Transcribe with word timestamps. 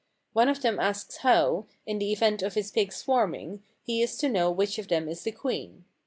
One 0.33 0.49
of 0.49 0.63
them 0.63 0.79
asks 0.79 1.17
how, 1.17 1.67
in 1.85 1.99
the 1.99 2.11
event 2.11 2.41
of 2.41 2.55
his 2.55 2.71
pigs 2.71 2.95
swarming, 2.95 3.61
he 3.83 4.01
is 4.01 4.17
to 4.17 4.29
know 4.29 4.49
which 4.49 4.79
of 4.79 4.87
them 4.87 5.07
is 5.07 5.21
the 5.21 5.31
queen. 5.31 5.85